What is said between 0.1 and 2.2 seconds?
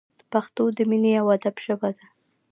پښتو د مینې او ادب ژبه ده!